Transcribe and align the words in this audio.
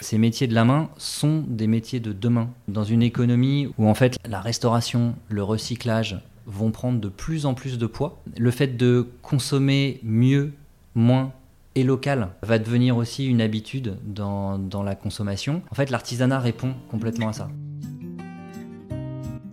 Ces 0.00 0.16
métiers 0.16 0.46
de 0.46 0.54
la 0.54 0.64
main 0.64 0.88
sont 0.96 1.44
des 1.46 1.66
métiers 1.66 2.00
de 2.00 2.12
demain. 2.12 2.50
Dans 2.68 2.84
une 2.84 3.02
économie 3.02 3.68
où 3.78 3.86
en 3.86 3.94
fait 3.94 4.18
la 4.26 4.40
restauration, 4.40 5.14
le 5.28 5.42
recyclage 5.42 6.20
vont 6.46 6.70
prendre 6.70 7.00
de 7.00 7.08
plus 7.08 7.44
en 7.44 7.54
plus 7.54 7.78
de 7.78 7.86
poids, 7.86 8.22
le 8.38 8.50
fait 8.50 8.76
de 8.76 9.08
consommer 9.22 10.00
mieux, 10.02 10.52
moins 10.94 11.32
et 11.74 11.84
local 11.84 12.30
va 12.42 12.58
devenir 12.58 12.96
aussi 12.96 13.26
une 13.26 13.40
habitude 13.40 13.96
dans, 14.04 14.58
dans 14.58 14.82
la 14.82 14.94
consommation. 14.94 15.62
En 15.70 15.74
fait, 15.74 15.90
l'artisanat 15.90 16.40
répond 16.40 16.74
complètement 16.90 17.28
à 17.28 17.32
ça. 17.32 17.48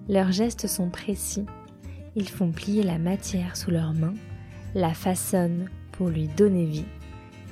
Leurs 0.09 0.31
gestes 0.31 0.67
sont 0.67 0.89
précis. 0.89 1.45
Ils 2.15 2.29
font 2.29 2.51
plier 2.51 2.81
la 2.81 2.97
matière 2.97 3.57
sous 3.57 3.69
leurs 3.69 3.93
mains, 3.93 4.15
la 4.73 4.93
façonnent 4.93 5.69
pour 5.91 6.07
lui 6.07 6.27
donner 6.27 6.65
vie. 6.65 6.85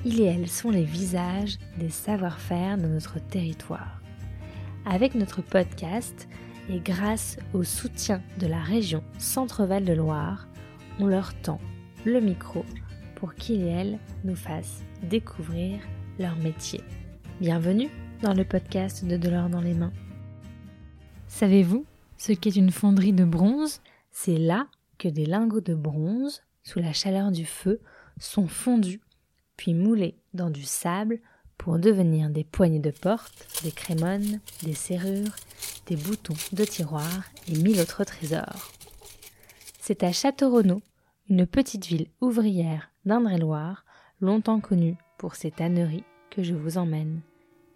Ils 0.08 0.20
et 0.20 0.26
elles 0.26 0.48
sont 0.48 0.70
les 0.70 0.84
visages 0.84 1.58
des 1.80 1.88
savoir-faire 1.88 2.78
de 2.78 2.86
notre 2.86 3.18
territoire. 3.18 4.00
Avec 4.84 5.16
notre 5.16 5.42
podcast 5.42 6.28
et 6.70 6.78
grâce 6.78 7.38
au 7.52 7.64
soutien 7.64 8.22
de 8.38 8.46
la 8.46 8.60
région 8.60 9.02
Centre-Val 9.18 9.84
de 9.84 9.94
Loire, 9.94 10.46
on 11.00 11.08
leur 11.08 11.34
tend 11.40 11.60
le 12.04 12.20
micro 12.20 12.64
pour 13.16 13.34
qu'ils 13.34 13.62
et 13.62 13.66
elles 13.66 13.98
nous 14.22 14.36
fassent 14.36 14.84
découvrir 15.02 15.80
leur 16.20 16.36
métier. 16.36 16.82
Bienvenue 17.40 17.88
dans 18.22 18.32
le 18.32 18.44
podcast 18.44 19.04
de 19.04 19.16
De 19.16 19.28
l'or 19.28 19.48
dans 19.48 19.60
les 19.60 19.74
mains. 19.74 19.92
Savez-vous 21.26 21.84
ce 22.16 22.30
qu'est 22.30 22.54
une 22.54 22.70
fonderie 22.70 23.12
de 23.12 23.24
bronze? 23.24 23.80
C'est 24.12 24.38
là 24.38 24.68
que 24.98 25.08
des 25.08 25.26
lingots 25.26 25.60
de 25.60 25.74
bronze, 25.74 26.44
sous 26.62 26.78
la 26.78 26.92
chaleur 26.92 27.32
du 27.32 27.44
feu, 27.44 27.80
sont 28.20 28.46
fondus, 28.46 29.00
puis 29.56 29.74
moulés 29.74 30.16
dans 30.34 30.50
du 30.50 30.64
sable 30.64 31.20
pour 31.58 31.78
devenir 31.78 32.30
des 32.30 32.44
poignées 32.44 32.80
de 32.80 32.90
porte, 32.90 33.48
des 33.62 33.72
crémones, 33.72 34.40
des 34.62 34.74
serrures, 34.74 35.36
des 35.86 35.96
boutons 35.96 36.34
de 36.52 36.64
tiroirs 36.64 37.24
et 37.48 37.56
mille 37.56 37.80
autres 37.80 38.04
trésors. 38.04 38.72
C'est 39.80 40.02
à 40.02 40.12
Château-Renaud, 40.12 40.82
une 41.28 41.46
petite 41.46 41.86
ville 41.86 42.08
ouvrière 42.20 42.90
d'Indre-et-Loire, 43.04 43.84
longtemps 44.20 44.60
connue 44.60 44.96
pour 45.18 45.34
ses 45.34 45.50
tanneries, 45.50 46.04
que 46.30 46.42
je 46.42 46.54
vous 46.54 46.76
emmène. 46.76 47.20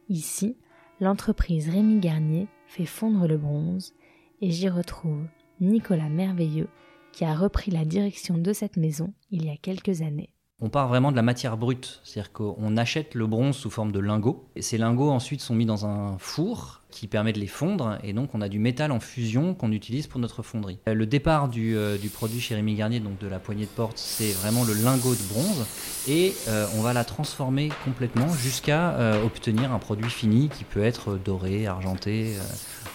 Ici, 0.09 0.57
l'entreprise 1.01 1.69
Rémi 1.69 1.99
Garnier 2.01 2.49
fait 2.67 2.87
fondre 2.87 3.27
le 3.27 3.39
bronze 3.39 3.95
et 4.41 4.51
j'y 4.51 4.69
retrouve 4.69 5.25
Nicolas 5.61 6.09
Merveilleux 6.09 6.69
qui 7.13 7.25
a 7.25 7.35
repris 7.35 7.71
la 7.71 7.85
direction 7.85 8.39
de 8.39 8.53
cette 8.53 8.77
maison 8.77 9.13
il 9.31 9.45
y 9.45 9.51
a 9.51 9.57
quelques 9.57 10.03
années 10.03 10.31
on 10.61 10.69
part 10.69 10.89
vraiment 10.89 11.11
de 11.11 11.17
la 11.17 11.23
matière 11.23 11.57
brute, 11.57 12.01
c'est-à-dire 12.05 12.33
qu'on 12.33 12.77
achète 12.77 13.15
le 13.15 13.27
bronze 13.27 13.57
sous 13.57 13.71
forme 13.71 13.93
de 13.93 13.99
lingots, 13.99 14.45
et 14.57 14.63
ces 14.63 14.79
lingots 14.79 15.11
ensuite 15.11 15.41
sont 15.41 15.55
mis 15.55 15.67
dans 15.67 15.87
un 15.87 16.19
four 16.19 16.83
qui 16.91 17.07
permet 17.07 17.33
de 17.33 17.39
les 17.39 17.47
fondre, 17.47 17.99
et 18.03 18.13
donc 18.13 18.35
on 18.35 18.41
a 18.41 18.49
du 18.49 18.59
métal 18.59 18.93
en 18.93 19.01
fusion 19.01 19.55
qu'on 19.55 19.73
utilise 19.73 20.07
pour 20.07 20.21
notre 20.21 20.43
fonderie. 20.43 20.79
Le 20.87 21.07
départ 21.07 21.49
du, 21.49 21.77
euh, 21.77 21.97
produit 22.13 22.41
chez 22.41 22.55
Rémi 22.55 22.75
Garnier, 22.75 23.01
donc 23.01 23.19
de 23.19 23.29
la 23.29 23.39
poignée 23.39 23.65
de 23.65 23.71
porte, 23.71 23.97
c'est 23.97 24.33
vraiment 24.33 24.65
le 24.65 24.75
lingot 24.75 25.15
de 25.15 25.33
bronze, 25.33 25.65
et 26.09 26.35
euh, 26.49 26.67
on 26.77 26.83
va 26.83 26.93
la 26.93 27.05
transformer 27.05 27.71
complètement 27.85 28.29
jusqu'à 28.35 28.95
euh, 28.95 29.25
obtenir 29.25 29.73
un 29.73 29.79
produit 29.79 30.11
fini 30.11 30.49
qui 30.49 30.65
peut 30.65 30.83
être 30.83 31.17
doré, 31.17 31.67
argenté 31.67 32.35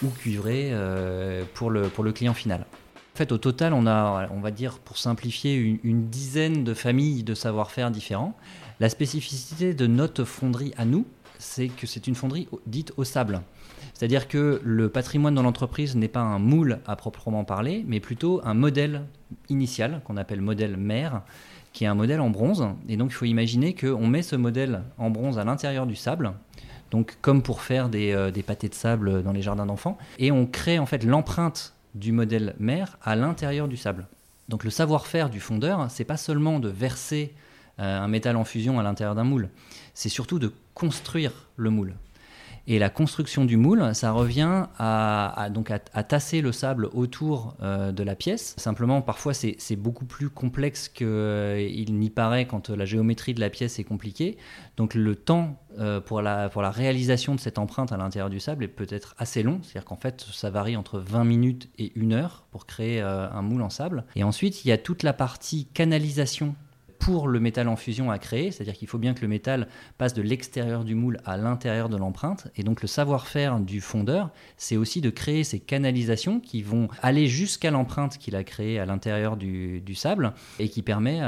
ou 0.04 0.08
cuivré 0.08 0.72
pour 1.54 1.70
le 1.70 2.12
client 2.12 2.34
final. 2.34 2.66
En 3.16 3.18
fait, 3.18 3.32
au 3.32 3.38
total, 3.38 3.72
on 3.72 3.86
a, 3.86 4.28
on 4.30 4.40
va 4.40 4.50
dire, 4.50 4.78
pour 4.78 4.98
simplifier, 4.98 5.56
une, 5.82 6.10
dizaine 6.10 6.64
de 6.64 6.74
familles 6.74 7.22
de 7.22 7.32
savoir-faire 7.32 7.90
différents. 7.90 8.36
La 8.78 8.90
spécificité 8.90 9.72
de 9.72 9.86
notre 9.86 10.24
fonderie 10.24 10.74
à 10.76 10.84
nous, 10.84 11.06
c'est 11.38 11.68
que 11.68 11.86
c'est 11.86 12.06
une 12.08 12.14
fonderie 12.14 12.46
dite 12.66 12.92
au 12.98 13.04
sable. 13.04 13.40
C'est-à-dire 13.94 14.28
que 14.28 14.60
le 14.62 14.90
patrimoine 14.90 15.34
dans 15.34 15.44
l'entreprise 15.44 15.96
n'est 15.96 16.08
pas 16.08 16.20
un 16.20 16.38
moule 16.38 16.80
à 16.86 16.94
proprement 16.94 17.44
parler, 17.44 17.86
mais 17.88 18.00
plutôt 18.00 18.42
un 18.44 18.52
modèle 18.52 19.06
initial 19.48 20.02
qu'on 20.04 20.18
appelle 20.18 20.42
modèle 20.42 20.76
mère, 20.76 21.22
qui 21.72 21.84
est 21.84 21.86
un 21.86 21.94
modèle 21.94 22.20
en 22.20 22.28
bronze. 22.28 22.68
Et 22.86 22.98
donc 22.98 23.12
il 23.12 23.14
faut 23.14 23.24
imaginer 23.24 23.74
qu'on 23.74 24.06
met 24.06 24.20
ce 24.20 24.36
modèle 24.36 24.82
en 24.98 25.08
bronze 25.08 25.38
à 25.38 25.44
l'intérieur 25.44 25.86
du 25.86 25.96
sable, 25.96 26.34
donc 26.90 27.16
comme 27.22 27.42
pour 27.42 27.62
faire 27.62 27.88
des, 27.88 28.12
euh, 28.12 28.30
des 28.30 28.42
pâtés 28.42 28.68
de 28.68 28.74
sable 28.74 29.22
dans 29.22 29.32
les 29.32 29.40
jardins 29.40 29.64
d'enfants, 29.64 29.96
et 30.18 30.30
on 30.32 30.44
crée 30.44 30.78
en 30.78 30.84
fait 30.84 31.02
l'empreinte 31.02 31.75
du 31.96 32.12
modèle 32.12 32.54
mère 32.58 32.98
à 33.02 33.16
l'intérieur 33.16 33.68
du 33.68 33.76
sable. 33.76 34.06
Donc 34.48 34.62
le 34.62 34.70
savoir-faire 34.70 35.28
du 35.28 35.40
fondeur, 35.40 35.90
c'est 35.90 36.04
pas 36.04 36.16
seulement 36.16 36.60
de 36.60 36.68
verser 36.68 37.34
euh, 37.80 38.00
un 38.00 38.08
métal 38.08 38.36
en 38.36 38.44
fusion 38.44 38.78
à 38.78 38.82
l'intérieur 38.82 39.14
d'un 39.14 39.24
moule, 39.24 39.48
c'est 39.94 40.08
surtout 40.08 40.38
de 40.38 40.52
construire 40.74 41.32
le 41.56 41.70
moule. 41.70 41.94
Et 42.68 42.80
la 42.80 42.90
construction 42.90 43.44
du 43.44 43.56
moule, 43.56 43.94
ça 43.94 44.10
revient 44.10 44.66
à, 44.78 45.48
donc 45.52 45.70
à, 45.70 45.78
tasser 45.78 46.40
le 46.40 46.50
sable 46.50 46.88
autour 46.92 47.56
euh, 47.62 47.92
de 47.92 48.02
la 48.02 48.16
pièce. 48.16 48.54
Simplement, 48.56 49.02
parfois, 49.02 49.34
c'est 49.34 49.76
beaucoup 49.76 50.04
plus 50.04 50.30
complexe 50.30 50.88
qu'il 50.88 51.06
euh, 51.08 51.84
n'y 51.88 52.10
paraît 52.10 52.46
quand 52.46 52.70
la 52.70 52.84
géométrie 52.84 53.34
de 53.34 53.40
la 53.40 53.50
pièce 53.50 53.78
est 53.78 53.84
compliquée. 53.84 54.36
Donc 54.76 54.94
le 54.94 55.14
temps 55.14 55.62
euh, 55.78 56.00
pour, 56.00 56.22
la, 56.22 56.48
pour 56.48 56.62
la 56.62 56.70
réalisation 56.70 57.36
de 57.36 57.40
cette 57.40 57.58
empreinte 57.58 57.92
à 57.92 57.96
l'intérieur 57.96 58.30
du 58.30 58.40
sable 58.40 58.64
est 58.64 58.68
peut-être 58.68 59.14
assez 59.16 59.44
long. 59.44 59.60
C'est-à-dire 59.62 59.84
qu'en 59.84 59.96
fait, 59.96 60.26
ça 60.32 60.50
varie 60.50 60.76
entre 60.76 60.98
20 60.98 61.22
minutes 61.22 61.68
et 61.78 61.92
une 61.94 62.14
heure 62.14 62.46
pour 62.50 62.66
créer 62.66 63.00
un 63.00 63.42
moule 63.42 63.62
en 63.62 63.70
sable. 63.70 64.04
Et 64.16 64.24
ensuite, 64.24 64.64
il 64.64 64.68
y 64.68 64.72
a 64.72 64.78
toute 64.78 65.02
la 65.04 65.12
partie 65.12 65.66
canalisation 65.66 66.56
pour 66.98 67.28
le 67.28 67.40
métal 67.40 67.68
en 67.68 67.76
fusion 67.76 68.10
à 68.10 68.18
créer, 68.18 68.50
c'est-à-dire 68.50 68.74
qu'il 68.74 68.88
faut 68.88 68.98
bien 68.98 69.14
que 69.14 69.22
le 69.22 69.28
métal 69.28 69.68
passe 69.98 70.14
de 70.14 70.22
l'extérieur 70.22 70.84
du 70.84 70.94
moule 70.94 71.18
à 71.24 71.36
l'intérieur 71.36 71.88
de 71.88 71.96
l'empreinte. 71.96 72.48
Et 72.56 72.62
donc 72.62 72.82
le 72.82 72.88
savoir-faire 72.88 73.60
du 73.60 73.80
fondeur, 73.80 74.30
c'est 74.56 74.76
aussi 74.76 75.00
de 75.00 75.10
créer 75.10 75.44
ces 75.44 75.60
canalisations 75.60 76.40
qui 76.40 76.62
vont 76.62 76.88
aller 77.02 77.26
jusqu'à 77.26 77.70
l'empreinte 77.70 78.18
qu'il 78.18 78.36
a 78.36 78.44
créée 78.44 78.78
à 78.78 78.86
l'intérieur 78.86 79.36
du, 79.36 79.82
sable 79.94 80.32
et 80.58 80.68
qui 80.68 80.82
permet 80.82 81.20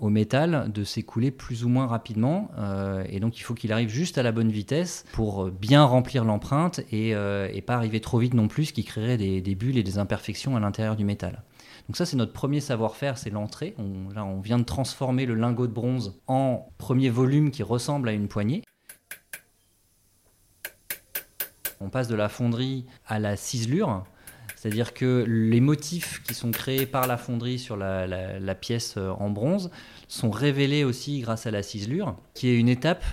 au, 0.00 0.08
métal 0.08 0.70
de 0.72 0.84
s'écouler 0.84 1.30
plus 1.30 1.64
ou 1.64 1.68
moins 1.68 1.86
rapidement. 1.86 2.50
Euh, 2.58 3.04
et 3.08 3.20
donc 3.20 3.38
il 3.38 3.42
faut 3.42 3.54
qu'il 3.54 3.72
arrive 3.72 3.88
juste 3.88 4.18
à 4.18 4.22
la 4.22 4.32
bonne 4.32 4.50
vitesse 4.50 5.04
pour 5.12 5.50
bien 5.50 5.84
remplir 5.84 6.24
l'empreinte 6.24 6.80
et, 6.92 7.14
euh, 7.14 7.48
pas 7.66 7.74
arriver 7.74 8.00
trop 8.00 8.18
vite 8.18 8.34
non 8.34 8.46
plus, 8.46 8.66
ce 8.66 8.72
qui 8.72 8.84
créerait 8.84 9.16
des 9.16 9.54
bulles 9.56 9.76
et 9.76 9.82
des 9.82 9.98
imperfections 9.98 10.56
à 10.56 10.60
l'intérieur 10.60 10.94
du 10.94 11.04
métal. 11.04 11.42
Donc 11.88 11.96
ça, 11.96 12.04
c'est 12.04 12.16
notre 12.16 12.32
premier 12.32 12.60
savoir-faire, 12.60 13.16
c'est 13.16 13.30
l'entrée. 13.30 13.74
On, 13.78 14.10
là, 14.10 14.24
on 14.24 14.40
vient 14.40 14.58
de 14.58 14.64
transformer 14.64 15.24
le 15.24 15.34
lingot 15.34 15.66
de 15.66 15.72
bronze 15.72 16.20
en 16.26 16.68
premier 16.78 17.10
volume 17.10 17.50
qui 17.50 17.62
ressemble 17.62 18.08
à 18.08 18.12
une 18.12 18.28
poignée. 18.28 18.62
On 21.80 21.88
passe 21.88 22.08
de 22.08 22.16
la 22.16 22.28
fonderie 22.28 22.86
à 23.06 23.18
la 23.18 23.36
ciselure, 23.36 24.04
c'est-à-dire 24.56 24.94
que 24.94 25.24
les 25.28 25.60
motifs 25.60 26.22
qui 26.24 26.34
sont 26.34 26.50
créés 26.50 26.86
par 26.86 27.06
la 27.06 27.16
fonderie 27.16 27.58
sur 27.58 27.76
la, 27.76 28.54
pièce 28.54 28.94
euh, 28.96 29.10
en 29.10 29.30
bronze 29.30 29.70
sont 30.08 30.30
révélés 30.30 30.82
aussi 30.82 31.20
grâce 31.20 31.46
à 31.46 31.50
la 31.50 31.62
ciselure, 31.62 32.16
qui 32.34 32.48
est 32.48 32.56
une 32.56 32.68
étape 32.68 33.04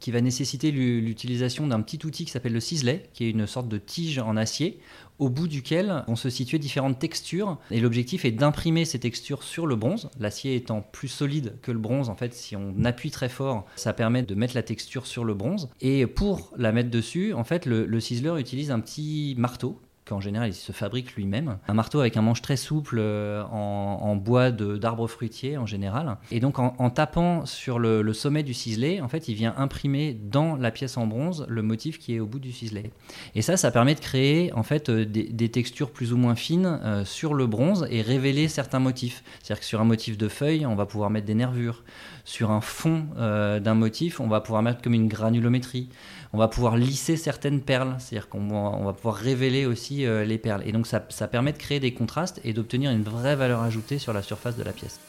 qui 0.00 0.10
va 0.10 0.20
nécessiter 0.20 0.72
l'utilisation 0.72 1.66
d'un 1.66 1.80
petit 1.80 2.04
outil 2.04 2.24
qui 2.24 2.30
s'appelle 2.30 2.54
le 2.54 2.60
ciselet, 2.60 3.04
qui 3.12 3.24
est 3.24 3.30
une 3.30 3.46
sorte 3.46 3.68
de 3.68 3.78
tige 3.78 4.18
en 4.18 4.36
acier 4.36 4.80
au 5.20 5.28
bout 5.28 5.46
duquel 5.46 6.02
vont 6.08 6.16
se 6.16 6.30
situer 6.30 6.58
différentes 6.58 6.98
textures. 6.98 7.58
Et 7.70 7.80
l'objectif 7.80 8.24
est 8.24 8.30
d'imprimer 8.32 8.86
ces 8.86 8.98
textures 8.98 9.42
sur 9.42 9.66
le 9.66 9.76
bronze. 9.76 10.10
L'acier 10.18 10.56
étant 10.56 10.80
plus 10.80 11.08
solide 11.08 11.58
que 11.62 11.70
le 11.70 11.78
bronze, 11.78 12.08
en 12.08 12.16
fait, 12.16 12.32
si 12.32 12.56
on 12.56 12.84
appuie 12.84 13.10
très 13.10 13.28
fort, 13.28 13.66
ça 13.76 13.92
permet 13.92 14.22
de 14.22 14.34
mettre 14.34 14.54
la 14.54 14.62
texture 14.62 15.06
sur 15.06 15.24
le 15.24 15.34
bronze. 15.34 15.68
Et 15.82 16.06
pour 16.06 16.50
la 16.56 16.72
mettre 16.72 16.90
dessus, 16.90 17.34
en 17.34 17.44
fait, 17.44 17.66
le, 17.66 17.84
le 17.84 18.00
ciseleur 18.00 18.38
utilise 18.38 18.70
un 18.70 18.80
petit 18.80 19.34
marteau 19.36 19.78
en 20.12 20.20
général 20.20 20.50
il 20.50 20.54
se 20.54 20.72
fabrique 20.72 21.14
lui-même. 21.16 21.58
Un 21.68 21.74
marteau 21.74 22.00
avec 22.00 22.16
un 22.16 22.22
manche 22.22 22.42
très 22.42 22.56
souple 22.56 22.96
euh, 22.98 23.42
en, 23.44 24.16
bois 24.16 24.50
d'arbres 24.50 25.06
fruitiers 25.06 25.56
en 25.56 25.66
général. 25.66 26.16
Et 26.30 26.40
donc 26.40 26.58
en, 26.58 26.90
tapant 26.90 27.46
sur 27.46 27.78
le, 27.78 28.12
sommet 28.12 28.42
du 28.42 28.54
ciselet, 28.54 29.00
en 29.00 29.08
fait 29.08 29.28
il 29.28 29.34
vient 29.34 29.54
imprimer 29.56 30.14
dans 30.14 30.56
la 30.56 30.70
pièce 30.70 30.96
en 30.96 31.06
bronze 31.06 31.46
le 31.48 31.62
motif 31.62 31.98
qui 31.98 32.14
est 32.14 32.20
au 32.20 32.26
bout 32.26 32.38
du 32.38 32.52
ciselet. 32.52 32.90
Et 33.34 33.42
ça, 33.42 33.56
ça 33.56 33.70
permet 33.70 33.94
de 33.94 34.00
créer 34.00 34.52
en 34.52 34.62
fait 34.62 34.88
euh, 34.88 35.04
des, 35.04 35.48
textures 35.48 35.90
plus 35.90 36.12
ou 36.12 36.16
moins 36.16 36.34
fines 36.34 36.78
euh, 36.82 37.04
sur 37.04 37.34
le 37.34 37.46
bronze 37.46 37.86
et 37.90 38.02
révéler 38.02 38.48
certains 38.48 38.78
motifs. 38.78 39.22
C'est-à-dire 39.42 39.60
que 39.60 39.66
sur 39.66 39.80
un 39.80 39.84
motif 39.84 40.18
de 40.18 40.28
feuille, 40.28 40.66
on 40.66 40.74
va 40.74 40.86
pouvoir 40.86 41.10
mettre 41.10 41.26
des 41.26 41.34
nervures. 41.34 41.82
Sur 42.24 42.50
un 42.50 42.60
fond 42.60 43.06
d'un 43.16 43.74
motif, 43.74 44.20
on 44.20 44.28
va 44.28 44.40
pouvoir 44.40 44.62
mettre 44.62 44.82
comme 44.82 44.94
une 44.94 45.08
granulométrie 45.08 45.88
on 46.32 46.38
va 46.38 46.48
pouvoir 46.48 46.76
lisser 46.76 47.16
certaines 47.16 47.60
perles, 47.60 47.96
c'est-à-dire 47.98 48.28
qu'on 48.28 48.84
va, 48.84 48.92
pouvoir 48.92 49.16
révéler 49.16 49.66
aussi 49.66 49.99
euh, 50.06 50.24
les 50.24 50.38
perles. 50.38 50.62
Et 50.66 50.72
donc 50.72 50.86
ça, 50.86 51.00
permet 51.28 51.52
de 51.52 51.58
créer 51.58 51.80
des 51.80 51.92
contrastes 51.92 52.40
et 52.44 52.52
d'obtenir 52.52 52.90
une 52.90 53.02
vraie 53.02 53.36
valeur 53.36 53.62
ajoutée 53.62 53.98
sur 53.98 54.12
la 54.12 54.22
surface 54.22 54.56
de 54.56 54.62
la 54.62 54.72
pièce. 54.72 55.00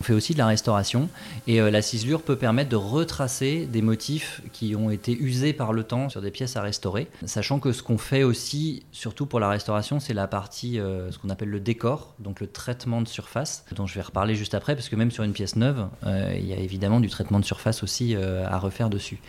On 0.00 0.04
fait 0.04 0.12
aussi 0.12 0.32
de 0.32 0.38
la 0.38 0.46
restauration 0.46 1.08
et 1.46 1.60
euh, 1.60 1.70
la 1.70 1.80
ciselure 1.82 2.22
peut 2.22 2.36
permettre 2.36 2.68
de 2.68 2.76
retracer 2.76 3.66
des 3.66 3.82
motifs 3.82 4.42
qui 4.52 4.74
ont 4.74 4.90
été 4.90 5.16
usés 5.16 5.52
par 5.52 5.72
le 5.72 5.84
temps 5.84 6.08
sur 6.08 6.20
des 6.20 6.30
pièces 6.30 6.56
à 6.56 6.62
restaurer. 6.62 7.08
Sachant 7.24 7.58
que 7.58 7.72
ce 7.72 7.82
qu'on 7.82 7.98
fait 7.98 8.22
aussi, 8.22 8.82
surtout 8.92 9.26
pour 9.26 9.40
la 9.40 9.48
restauration, 9.48 10.00
c'est 10.00 10.14
la 10.14 10.26
partie, 10.26 10.78
euh, 10.78 11.10
ce 11.10 11.18
qu'on 11.18 11.30
appelle 11.30 11.50
le 11.50 11.60
décor, 11.60 12.14
donc 12.18 12.40
le 12.40 12.46
traitement 12.46 13.02
de 13.02 13.08
surface, 13.08 13.64
dont 13.74 13.86
je 13.86 13.94
vais 13.94 14.02
reparler 14.02 14.34
juste 14.34 14.54
après, 14.54 14.74
parce 14.74 14.88
que 14.88 14.96
même 14.96 15.10
sur 15.10 15.24
une 15.24 15.32
pièce 15.32 15.56
neuve, 15.56 15.86
euh, 16.06 16.34
il 16.38 16.46
y 16.46 16.52
a 16.52 16.58
évidemment 16.58 17.00
du 17.00 17.08
traitement 17.08 17.40
de 17.40 17.44
surface 17.44 17.82
aussi 17.82 18.14
à 18.16 18.58
refaire 18.58 18.90
dessus. 18.90 19.20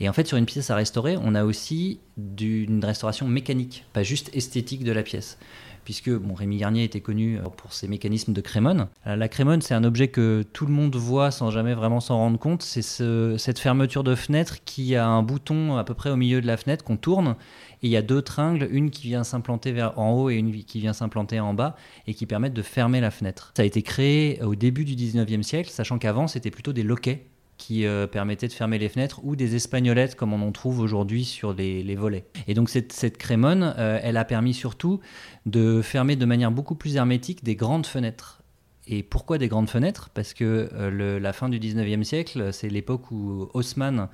Et 0.00 0.08
en 0.08 0.12
fait, 0.12 0.26
sur 0.26 0.36
une 0.36 0.46
pièce 0.46 0.70
à 0.70 0.76
restaurer, 0.76 1.16
on 1.20 1.34
a 1.34 1.44
aussi 1.44 2.00
d'une 2.16 2.84
restauration 2.84 3.26
mécanique, 3.26 3.84
pas 3.92 4.02
juste 4.02 4.30
esthétique 4.34 4.84
de 4.84 4.92
la 4.92 5.02
pièce 5.02 5.38
puisque 5.84 6.10
Rémi 6.36 6.58
Garnier 6.58 6.84
était 6.84 7.00
connu 7.00 7.38
euh, 7.38 7.42
pour 7.56 7.72
ses 7.72 7.88
mécanismes 7.88 8.32
de 8.32 8.40
crémone. 8.40 8.88
Euh, 9.06 9.16
la 9.16 9.28
crémone, 9.28 9.62
c'est 9.62 9.74
un 9.74 9.84
objet 9.84 10.08
que 10.08 10.44
tout 10.52 10.66
le 10.66 10.72
monde 10.72 10.94
voit 10.96 11.30
sans 11.30 11.50
jamais 11.50 11.74
vraiment 11.74 12.00
s'en 12.00 12.16
rendre 12.16 12.38
compte. 12.38 12.62
C'est 12.62 12.82
cette 12.82 13.58
fermeture 13.58 14.04
de 14.04 14.14
fenêtre 14.14 14.58
qui 14.64 14.96
a 14.96 15.06
un 15.06 15.22
bouton 15.22 15.76
à 15.76 15.84
peu 15.84 15.94
près 15.94 16.10
au 16.10 16.16
milieu 16.16 16.40
de 16.40 16.46
la 16.46 16.56
fenêtre 16.56 16.84
qu'on 16.84 16.96
tourne. 16.96 17.36
Et 17.82 17.88
il 17.88 17.90
y 17.90 17.96
a 17.96 18.02
deux 18.02 18.22
tringles, 18.22 18.68
une 18.70 18.90
qui 18.90 19.08
vient 19.08 19.24
s'implanter 19.24 19.72
vers 19.72 19.98
en 19.98 20.12
haut 20.12 20.30
et 20.30 20.36
une 20.36 20.52
qui 20.64 20.80
vient 20.80 20.92
s'implanter 20.92 21.40
en 21.40 21.54
bas, 21.54 21.76
et 22.06 22.14
qui 22.14 22.26
permettent 22.26 22.54
de 22.54 22.62
fermer 22.62 23.00
la 23.00 23.10
fenêtre. 23.10 23.52
Ça 23.56 23.62
a 23.62 23.66
été 23.66 23.82
créé 23.82 24.40
au 24.42 24.54
début 24.54 24.84
du 24.84 24.94
19e 24.94 25.42
siècle, 25.42 25.70
sachant 25.70 25.98
qu'avant 25.98 26.28
c'était 26.28 26.50
plutôt 26.50 26.72
des 26.72 26.84
loquets 26.84 27.26
qui 27.62 27.86
euh, 27.86 28.06
de 28.08 28.52
fermer 28.52 28.78
les 28.78 28.88
fenêtres 28.88 29.20
ou 29.22 29.36
des 29.36 29.54
espagnolettes 29.54 30.16
comme 30.16 30.32
on 30.32 30.42
en 30.42 30.50
trouve 30.50 30.80
aujourd'hui 30.80 31.24
sur 31.24 31.52
les, 31.52 31.94
volets. 31.94 32.24
Et 32.48 32.54
donc 32.54 32.68
cette, 32.68 32.92
cette 32.92 33.18
crémone, 33.18 33.74
euh, 33.78 34.00
elle 34.02 34.16
a 34.16 34.24
permis 34.24 34.52
surtout 34.52 35.00
de 35.46 35.80
fermer 35.80 36.16
de 36.16 36.24
manière 36.24 36.50
beaucoup 36.50 36.74
plus 36.74 36.96
hermétique 36.96 37.44
des 37.44 37.54
grandes 37.54 37.86
fenêtres. 37.86 38.41
Et 38.88 39.02
pourquoi 39.02 39.38
des 39.38 39.48
grandes 39.48 39.70
fenêtres? 39.70 40.10
Parce 40.12 40.34
que 40.34 40.68
euh, 40.72 41.20
la 41.20 41.32
fin 41.32 41.48
du 41.48 41.60
19e 41.60 42.02
siècle, 42.02 42.52
c'est 42.52 42.68
l'époque 42.68 43.10
où 43.10 43.48
Haussmann 43.54 44.08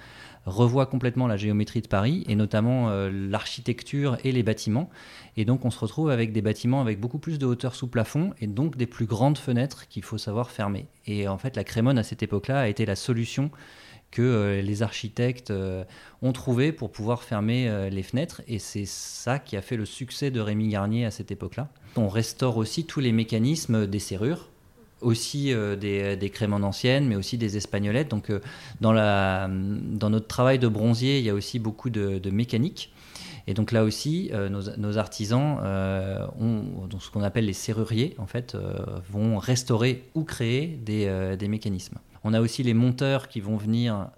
revoit 0.44 0.86
complètement 0.86 1.26
la 1.26 1.36
géométrie 1.36 1.80
de 1.80 1.88
Paris, 1.88 2.24
et 2.28 2.34
notamment 2.34 2.90
l'architecture 3.10 4.16
et 4.24 4.32
les 4.32 4.42
bâtiments. 4.42 4.88
Et 5.36 5.44
donc 5.44 5.66
on 5.66 5.70
se 5.70 5.78
retrouve 5.78 6.08
avec 6.08 6.32
des 6.32 6.40
bâtiments 6.40 6.80
avec 6.80 7.00
beaucoup 7.00 7.18
plus 7.18 7.38
de 7.38 7.44
hauteur 7.44 7.74
sous 7.74 7.86
plafond 7.86 8.32
et 8.40 8.46
donc 8.46 8.76
des 8.76 8.86
plus 8.86 9.04
grandes 9.04 9.36
fenêtres 9.36 9.88
qu'il 9.88 10.02
faut 10.02 10.16
savoir 10.16 10.50
fermer. 10.50 10.86
Et 11.06 11.28
en 11.28 11.36
fait 11.36 11.54
la 11.54 11.64
crémone 11.64 11.98
à 11.98 12.02
cette 12.02 12.22
époque-là 12.22 12.60
a 12.60 12.68
été 12.68 12.86
la 12.86 12.96
solution 12.96 13.50
que 14.10 14.22
euh, 14.22 14.62
les 14.62 14.82
architectes 14.82 15.50
euh, 15.50 15.84
ont 16.22 16.32
trouvé 16.32 16.72
pour 16.72 16.90
pouvoir 16.90 17.22
fermer 17.22 17.68
euh, 17.68 17.90
les 17.90 18.02
fenêtres. 18.02 18.42
Et 18.48 18.58
c'est 18.58 18.86
ça 18.86 19.38
qui 19.38 19.56
a 19.56 19.62
fait 19.62 19.76
le 19.76 19.84
succès 19.84 20.30
de 20.30 20.40
Rémi 20.40 20.68
Garnier 20.68 21.04
à 21.04 21.10
cette 21.10 21.30
époque-là. 21.30 21.68
On 21.96 22.08
restaure 22.08 22.56
aussi 22.56 22.84
tous 22.84 23.00
les 23.00 23.12
mécanismes 23.12 23.86
des 23.86 23.98
serrures 23.98 24.48
aussi 25.00 25.54
des, 25.80 26.16
des, 26.16 26.30
crémones 26.30 26.64
anciennes, 26.64 27.06
mais 27.06 27.16
aussi 27.16 27.38
des 27.38 27.56
espagnolettes. 27.56 28.08
Donc, 28.08 28.32
dans, 28.80 28.92
la, 28.92 29.48
dans, 29.48 30.10
notre 30.10 30.26
travail 30.26 30.58
de 30.58 30.68
bronzier, 30.68 31.18
il 31.18 31.24
y 31.24 31.30
a 31.30 31.34
aussi 31.34 31.58
beaucoup 31.58 31.90
de, 31.90 32.30
mécanique. 32.30 32.92
Et 33.48 33.54
donc 33.54 33.72
là 33.72 33.82
aussi, 33.82 34.30
euh, 34.34 34.50
nos, 34.50 34.98
artisans, 34.98 35.58
euh, 35.62 36.26
donc 36.90 37.02
ce 37.02 37.10
qu'on 37.10 37.22
appelle 37.22 37.46
les 37.46 37.54
serruriers, 37.54 38.14
en 38.18 38.26
fait, 38.26 38.54
euh, 38.54 38.76
vont 39.10 39.38
restaurer 39.38 40.04
ou 40.14 40.22
créer 40.22 40.66
des, 40.66 41.48
mécanismes. 41.48 41.96
On 42.24 42.34
a 42.34 42.42
aussi 42.42 42.62
les 42.62 42.74
monteurs 42.74 43.28
qui 43.28 43.40
vont 43.40 43.56
venir 43.56 44.10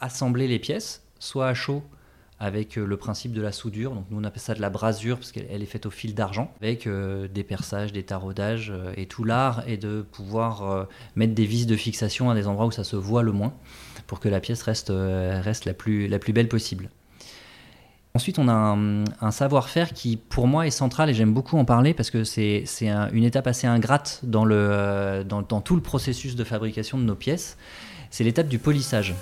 assembler 0.00 0.48
les 0.48 0.58
pièces, 0.58 1.02
soit 1.18 1.48
à 1.48 1.54
chaud 1.54 1.82
avec 2.40 2.76
le 2.76 2.96
principe 2.96 3.32
de 3.32 3.40
la 3.40 3.52
soudure. 3.52 3.92
Donc 3.92 4.06
nous 4.10 4.18
on 4.20 4.24
appelle 4.24 4.40
ça 4.40 4.54
de 4.54 4.60
la 4.60 4.70
brasure 4.70 5.16
parce 5.16 5.32
qu'elle 5.32 5.62
est 5.62 5.66
faite 5.66 5.86
au 5.86 5.90
fil 5.90 6.14
d'argent, 6.14 6.52
avec 6.60 6.88
des 6.88 7.44
perçages, 7.44 7.92
des 7.92 8.02
taraudages 8.02 8.72
et 8.96 9.06
tout 9.06 9.24
l'art 9.24 9.62
est 9.68 9.76
de 9.76 10.02
pouvoir 10.02 10.88
mettre 11.16 11.34
des 11.34 11.46
vis 11.46 11.66
de 11.66 11.76
fixation 11.76 12.30
à 12.30 12.34
des 12.34 12.46
endroits 12.46 12.66
où 12.66 12.72
ça 12.72 12.84
se 12.84 12.96
voit 12.96 13.22
le 13.22 13.32
moins 13.32 13.54
pour 14.06 14.20
que 14.20 14.28
la 14.28 14.40
pièce 14.40 14.62
reste, 14.62 14.92
reste 14.92 15.64
la, 15.64 15.74
plus, 15.74 16.08
la 16.08 16.18
plus 16.18 16.32
belle 16.32 16.48
possible. 16.48 16.90
Ensuite, 18.16 18.38
on 18.38 18.46
a 18.46 18.52
un, 18.52 19.30
savoir-faire 19.32 19.92
qui, 19.92 20.16
pour 20.16 20.46
moi, 20.46 20.68
est 20.68 20.70
central 20.70 21.10
et 21.10 21.14
j'aime 21.14 21.34
beaucoup 21.34 21.58
en 21.58 21.64
parler 21.64 21.94
parce 21.94 22.12
que 22.12 22.22
c'est 22.22 22.64
une 23.12 23.24
étape 23.24 23.48
assez 23.48 23.66
ingrate 23.66 24.20
dans, 24.22 24.44
le, 24.44 25.24
dans, 25.28 25.42
tout 25.42 25.74
le 25.74 25.82
processus 25.82 26.36
de 26.36 26.44
fabrication 26.44 26.96
de 26.96 27.02
nos 27.02 27.16
pièces. 27.16 27.56
C'est 28.10 28.22
l'étape 28.22 28.46
du 28.46 28.60
polissage. 28.60 29.16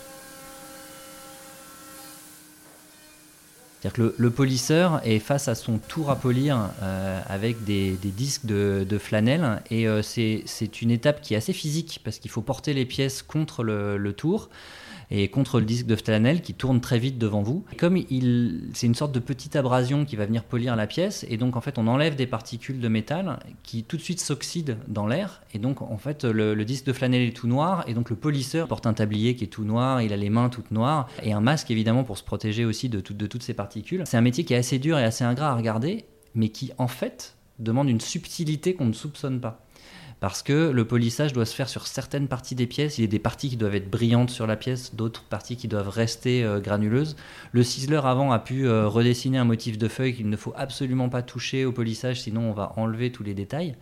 C'est-à-dire 3.82 4.12
que 4.12 4.14
le, 4.16 4.30
polisseur 4.30 5.00
est 5.04 5.18
face 5.18 5.48
à 5.48 5.56
son 5.56 5.78
tour 5.78 6.10
à 6.10 6.14
polir 6.14 6.70
euh, 6.82 7.20
avec 7.28 7.64
des, 7.64 7.96
disques 8.00 8.46
de, 8.46 8.98
flanelle. 8.98 9.60
Et 9.72 9.88
euh, 9.88 10.02
c'est 10.02 10.82
une 10.82 10.92
étape 10.92 11.20
qui 11.20 11.34
est 11.34 11.36
assez 11.36 11.52
physique 11.52 12.00
parce 12.04 12.20
qu'il 12.20 12.30
faut 12.30 12.42
porter 12.42 12.74
les 12.74 12.84
pièces 12.84 13.22
contre 13.22 13.64
le 13.64 14.12
tour 14.12 14.50
et 15.12 15.28
contre 15.28 15.60
le 15.60 15.66
disque 15.66 15.86
de 15.86 15.94
flanelle 15.94 16.40
qui 16.40 16.54
tourne 16.54 16.80
très 16.80 16.98
vite 16.98 17.18
devant 17.18 17.42
vous. 17.42 17.64
comme 17.76 17.98
il, 17.98 18.70
c'est 18.72 18.86
une 18.86 18.94
sorte 18.94 19.12
de 19.12 19.20
petite 19.20 19.54
abrasion 19.56 20.06
qui 20.06 20.16
va 20.16 20.24
venir 20.24 20.42
polir 20.42 20.74
la 20.74 20.86
pièce, 20.86 21.26
et 21.28 21.36
donc 21.36 21.54
en 21.54 21.60
fait 21.60 21.78
on 21.78 21.86
enlève 21.86 22.16
des 22.16 22.26
particules 22.26 22.80
de 22.80 22.88
métal 22.88 23.38
qui 23.62 23.84
tout 23.84 23.98
de 23.98 24.02
suite 24.02 24.20
s'oxydent 24.20 24.78
dans 24.88 25.06
l'air, 25.06 25.42
et 25.52 25.58
donc 25.58 25.82
en 25.82 25.98
fait 25.98 26.24
le, 26.24 26.62
disque 26.64 26.86
de 26.86 26.92
flanelle 26.94 27.22
est 27.22 27.36
tout 27.36 27.46
noir, 27.46 27.84
et 27.86 27.94
donc 27.94 28.08
le 28.08 28.16
polisseur 28.16 28.66
porte 28.68 28.86
un 28.86 28.94
tablier 28.94 29.36
qui 29.36 29.44
est 29.44 29.48
tout 29.48 29.64
noir, 29.64 30.00
il 30.00 30.12
a 30.14 30.16
les 30.16 30.30
mains 30.30 30.48
toutes 30.48 30.70
noires, 30.70 31.08
et 31.22 31.32
un 31.32 31.40
masque 31.40 31.70
évidemment 31.70 32.04
pour 32.04 32.16
se 32.16 32.24
protéger 32.24 32.64
aussi 32.64 32.88
de, 32.88 33.00
de 33.00 33.26
toutes 33.26 33.42
ces 33.42 33.54
particules. 33.54 34.02
C'est 34.06 34.16
un 34.16 34.22
métier 34.22 34.44
qui 34.44 34.54
est 34.54 34.58
assez 34.58 34.78
dur 34.78 34.98
et 34.98 35.04
assez 35.04 35.24
ingrat 35.24 35.50
à 35.50 35.54
regarder, 35.54 36.06
mais 36.34 36.48
qui 36.48 36.72
en 36.78 36.88
fait 36.88 37.36
demande 37.58 37.90
une 37.90 38.00
subtilité 38.00 38.74
qu'on 38.74 38.86
ne 38.86 38.92
soupçonne 38.94 39.40
pas 39.40 39.66
parce 40.22 40.44
que 40.44 40.70
le 40.70 40.84
polissage 40.84 41.32
doit 41.32 41.46
se 41.46 41.54
faire 41.54 41.68
sur 41.68 41.88
certaines 41.88 42.28
parties 42.28 42.54
des 42.54 42.68
pièces. 42.68 42.96
Il 42.96 43.00
y 43.00 43.04
a 43.04 43.08
des 43.08 43.18
parties 43.18 43.48
qui 43.48 43.56
doivent 43.56 43.74
être 43.74 43.90
brillantes 43.90 44.30
sur 44.30 44.46
la 44.46 44.54
pièce, 44.54 44.94
d'autres 44.94 45.24
parties 45.24 45.56
qui 45.56 45.66
doivent 45.66 45.88
rester 45.88 46.44
euh, 46.44 46.60
granuleuses. 46.60 47.16
Le 47.50 47.64
ciseleur 47.64 48.06
avant 48.06 48.30
a 48.30 48.38
pu 48.38 48.68
euh, 48.68 48.86
redessiner 48.86 49.38
un 49.38 49.44
motif 49.44 49.78
de 49.78 49.88
feuille 49.88 50.14
qu'il 50.14 50.30
ne 50.30 50.36
faut 50.36 50.54
absolument 50.56 51.08
pas 51.08 51.22
toucher 51.22 51.64
au 51.64 51.72
polissage, 51.72 52.20
sinon 52.20 52.42
on 52.42 52.52
va 52.52 52.72
enlever 52.76 53.10
tous 53.10 53.24
les 53.24 53.34
détails. 53.34 53.74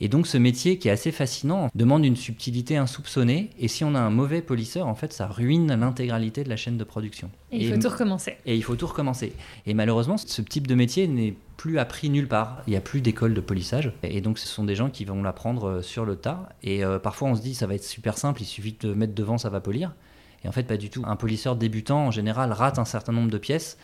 Et 0.00 0.06
donc 0.06 0.28
ce 0.28 0.38
métier 0.38 0.78
qui 0.78 0.86
est 0.86 0.92
assez 0.92 1.10
fascinant 1.10 1.68
demande 1.74 2.04
une 2.04 2.14
subtilité 2.14 2.76
insoupçonnée. 2.76 3.50
Et 3.58 3.66
si 3.66 3.82
on 3.82 3.96
a 3.96 4.00
un 4.00 4.10
mauvais 4.10 4.40
polisseur, 4.40 4.86
en 4.86 4.94
fait, 4.94 5.12
ça 5.12 5.26
ruine 5.26 5.74
l'intégralité 5.74 6.44
de 6.44 6.48
la 6.48 6.56
chaîne 6.56 6.76
de 6.76 6.84
production. 6.84 7.28
Et 7.52 7.64
il 7.64 7.72
faut 7.72 7.80
tout 7.80 7.88
recommencer. 7.88 8.36
Et 8.46 8.56
il 8.56 8.64
faut 8.64 8.76
tout 8.76 8.86
recommencer. 8.86 9.34
Et 9.66 9.74
malheureusement, 9.74 10.16
ce 10.16 10.40
type 10.40 10.66
de 10.66 10.74
métier 10.74 11.06
n'est 11.06 11.34
plus 11.58 11.78
appris 11.78 12.08
nulle 12.08 12.26
part. 12.26 12.62
Il 12.66 12.70
n'y 12.70 12.76
a 12.76 12.80
plus 12.80 13.02
d'école 13.02 13.34
de 13.34 13.40
polissage. 13.40 13.92
Et 14.02 14.20
donc, 14.22 14.38
ce 14.38 14.48
sont 14.48 14.64
des 14.64 14.74
gens 14.74 14.88
qui 14.88 15.04
vont 15.04 15.22
l'apprendre 15.22 15.68
euh, 15.68 15.82
sur 15.82 16.04
le 16.04 16.16
tas. 16.16 16.48
Et 16.62 16.82
euh, 16.82 16.98
parfois, 16.98 17.28
on 17.28 17.34
se 17.34 17.42
dit, 17.42 17.54
ça 17.54 17.66
va 17.66 17.74
être 17.74 17.84
super 17.84 18.16
simple, 18.16 18.40
il 18.40 18.46
suffit 18.46 18.76
de 18.80 18.94
mettre 18.94 19.14
devant, 19.14 19.36
ça 19.36 19.50
va 19.50 19.60
polir. 19.60 19.94
Et 20.44 20.48
en 20.48 20.52
fait, 20.52 20.64
pas 20.64 20.78
du 20.78 20.88
tout. 20.88 21.02
Un 21.06 21.16
polisseur 21.16 21.54
débutant, 21.54 22.06
en 22.06 22.10
général, 22.10 22.52
rate 22.52 22.78
un 22.78 22.84
certain 22.84 23.12
nombre 23.12 23.30
de 23.30 23.38
pièces 23.38 23.76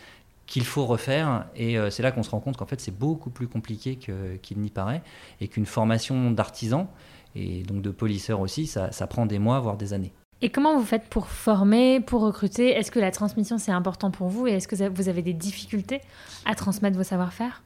qu'il 0.47 0.65
faut 0.65 0.87
refaire. 0.87 1.45
Et 1.55 1.77
euh, 1.77 1.91
c'est 1.91 2.01
là 2.01 2.11
qu'on 2.11 2.23
se 2.23 2.31
rend 2.31 2.39
compte 2.39 2.57
qu'en 2.57 2.65
fait, 2.65 2.81
c'est 2.81 2.97
beaucoup 2.97 3.29
plus 3.29 3.47
compliqué 3.47 3.97
qu'il 4.41 4.57
n'y 4.57 4.71
paraît. 4.71 5.03
Et 5.41 5.47
qu'une 5.47 5.67
formation 5.67 6.31
d'artisan, 6.31 6.91
et 7.35 7.61
donc 7.61 7.83
de 7.83 7.91
polisseur 7.91 8.39
aussi, 8.39 8.65
ça 8.65 9.07
prend 9.07 9.27
des 9.27 9.37
mois, 9.37 9.59
voire 9.59 9.77
des 9.77 9.93
années. 9.93 10.11
Et 10.41 10.49
comment 10.49 10.77
vous 10.77 10.85
faites 10.85 11.09
pour 11.09 11.27
former, 11.27 11.99
pour 11.99 12.21
recruter? 12.21 12.69
Est-ce 12.69 12.91
que 12.91 12.99
la 12.99 13.11
transmission, 13.11 13.57
c'est 13.57 13.73
important 13.73 14.09
pour 14.09 14.29
vous? 14.29 14.47
Et 14.47 14.53
est-ce 14.53 14.67
que 14.67 14.87
vous 14.89 15.09
avez 15.09 15.21
des 15.21 15.33
difficultés 15.33 16.01
à 16.45 16.55
transmettre 16.55 16.95
vos 16.95 17.03
savoir-faire? 17.03 17.61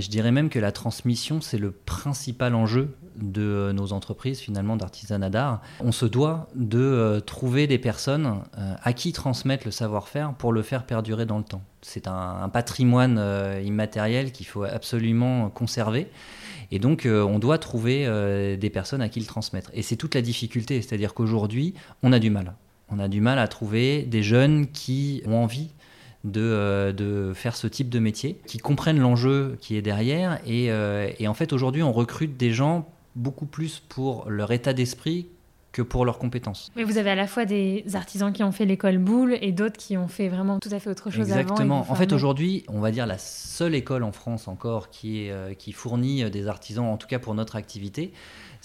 Je 0.00 0.08
dirais 0.08 0.32
même 0.32 0.48
que 0.48 0.58
la 0.58 0.72
transmission, 0.72 1.40
c'est 1.40 1.58
le 1.58 1.70
principal 1.70 2.54
enjeu 2.54 2.96
de 3.16 3.42
euh, 3.42 3.72
nos 3.72 3.92
entreprises, 3.92 4.40
finalement, 4.40 4.76
d'artisanat 4.76 5.30
d'art. 5.30 5.60
On 5.80 5.92
se 5.92 6.06
doit 6.06 6.48
de 6.54 6.78
euh, 6.78 7.20
trouver 7.20 7.66
des 7.66 7.78
personnes 7.78 8.42
euh, 8.58 8.74
à 8.82 8.92
qui 8.92 9.12
transmettre 9.12 9.66
le 9.66 9.70
savoir-faire 9.70 10.34
pour 10.34 10.52
le 10.52 10.62
faire 10.62 10.86
perdurer 10.86 11.26
dans 11.26 11.38
le 11.38 11.44
temps. 11.44 11.62
C'est 11.82 12.08
un, 12.08 12.48
patrimoine 12.48 13.20
immatériel 13.62 14.32
qu'il 14.32 14.46
faut 14.46 14.62
absolument 14.62 15.50
conserver. 15.50 16.08
Et 16.70 16.78
donc, 16.78 17.06
on 17.06 17.38
doit 17.38 17.58
trouver 17.58 18.56
des 18.56 18.70
personnes 18.70 19.02
à 19.02 19.10
qui 19.10 19.20
le 19.20 19.26
transmettre. 19.26 19.70
Et 19.74 19.82
c'est 19.82 19.96
toute 19.96 20.14
la 20.14 20.22
difficulté, 20.22 20.80
c'est-à-dire 20.80 21.12
qu'aujourd'hui, 21.12 21.74
on 22.02 22.10
a 22.14 22.18
du 22.18 22.30
mal. 22.30 22.54
On 22.88 22.98
a 22.98 23.08
du 23.08 23.20
mal 23.20 23.38
à 23.38 23.48
trouver 23.48 24.04
des 24.04 24.22
jeunes 24.22 24.66
qui 24.68 25.22
ont 25.26 25.36
envie 25.36 25.74
euh, 26.26 26.92
de, 26.92 27.32
faire 27.34 27.54
ce 27.54 27.66
type 27.66 27.90
de 27.90 27.98
métier, 27.98 28.40
qui 28.46 28.58
comprennent 28.58 28.98
l'enjeu 28.98 29.56
qui 29.60 29.76
est 29.76 29.82
derrière. 29.82 30.40
Et, 30.46 30.70
euh, 30.70 31.10
et 31.18 31.28
en 31.28 31.34
fait, 31.34 31.52
aujourd'hui, 31.52 31.82
on 31.82 31.92
recrute 31.92 32.36
des 32.36 32.52
gens 32.52 32.88
beaucoup 33.14 33.46
plus 33.46 33.80
pour 33.80 34.28
leur 34.30 34.50
état 34.50 34.72
d'esprit 34.72 35.28
que 35.72 35.82
pour 35.82 36.04
leurs 36.04 36.18
compétences. 36.18 36.70
Mais 36.76 36.84
vous 36.84 36.98
avez 36.98 37.10
à 37.10 37.14
la 37.16 37.26
fois 37.26 37.44
des 37.44 37.84
artisans 37.94 38.32
qui 38.32 38.44
ont 38.44 38.52
fait 38.52 38.64
l'école 38.64 38.98
boule 38.98 39.36
et 39.40 39.50
d'autres 39.50 39.76
qui 39.76 39.96
ont 39.96 40.06
fait 40.06 40.28
vraiment 40.28 40.60
tout 40.60 40.68
à 40.70 40.78
fait 40.78 40.88
autre 40.88 41.10
chose 41.10 41.22
Exactement. 41.22 41.84
en 41.88 41.94
fait, 41.96 42.12
aujourd'hui, 42.12 42.64
on 42.68 42.80
va 42.80 42.92
dire 42.92 43.06
la 43.06 43.18
seule 43.18 43.74
école 43.74 44.04
en 44.04 44.12
France 44.12 44.46
encore 44.46 44.88
qui, 44.88 45.24
est, 45.24 45.32
euh, 45.32 45.52
qui 45.52 45.72
fournit 45.72 46.30
des 46.30 46.46
artisans, 46.46 46.86
en 46.86 46.96
tout 46.96 47.08
cas 47.08 47.18
pour 47.18 47.34
notre 47.34 47.56
activité, 47.56 48.12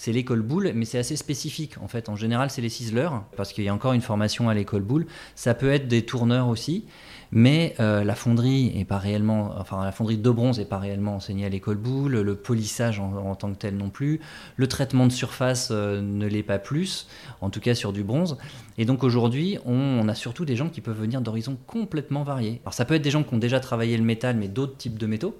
c'est 0.00 0.12
l'école 0.12 0.40
boule, 0.40 0.72
mais 0.74 0.86
c'est 0.86 0.96
assez 0.96 1.14
spécifique. 1.14 1.74
En 1.82 1.86
fait, 1.86 2.08
en 2.08 2.16
général, 2.16 2.48
c'est 2.48 2.62
les 2.62 2.70
ciseleurs, 2.70 3.22
parce 3.36 3.52
qu'il 3.52 3.64
y 3.64 3.68
a 3.68 3.74
encore 3.74 3.92
une 3.92 4.00
formation 4.00 4.48
à 4.48 4.54
l'école 4.54 4.80
boule. 4.80 5.04
Ça 5.34 5.52
peut 5.52 5.70
être 5.70 5.88
des 5.88 6.06
tourneurs 6.06 6.48
aussi. 6.48 6.86
Mais 7.32 7.74
euh, 7.80 8.02
la 8.02 8.14
fonderie 8.14 8.72
est 8.80 8.86
pas 8.86 8.96
réellement, 8.96 9.54
enfin 9.58 9.84
la 9.84 9.92
fonderie 9.92 10.16
de 10.16 10.30
bronze 10.30 10.58
n'est 10.58 10.64
pas 10.64 10.78
réellement 10.78 11.16
enseignée 11.16 11.44
à 11.44 11.50
l'école 11.50 11.76
boule, 11.76 12.22
le 12.22 12.34
polissage 12.34 12.98
en, 12.98 13.34
tant 13.34 13.52
que 13.52 13.58
tel 13.58 13.76
non 13.76 13.90
plus, 13.90 14.20
le 14.56 14.66
traitement 14.66 15.06
de 15.06 15.12
surface 15.12 15.68
euh, 15.70 16.00
ne 16.00 16.26
l'est 16.26 16.42
pas 16.42 16.58
plus, 16.58 17.06
en 17.42 17.50
tout 17.50 17.60
cas 17.60 17.74
sur 17.74 17.92
du 17.92 18.02
bronze. 18.02 18.38
Et 18.78 18.86
donc 18.86 19.04
aujourd'hui, 19.04 19.58
on, 19.66 20.08
a 20.08 20.14
surtout 20.14 20.46
des 20.46 20.56
gens 20.56 20.70
qui 20.70 20.80
peuvent 20.80 20.98
venir 20.98 21.20
d'horizons 21.20 21.58
complètement 21.66 22.22
variés. 22.22 22.62
Alors 22.64 22.72
ça 22.72 22.86
peut 22.86 22.94
être 22.94 23.02
des 23.02 23.10
gens 23.10 23.22
qui 23.22 23.34
ont 23.34 23.38
déjà 23.38 23.60
travaillé 23.60 23.98
le 23.98 24.02
métal, 24.02 24.34
mais 24.36 24.48
d'autres 24.48 24.78
types 24.78 24.98
de 24.98 25.06
métaux. 25.06 25.36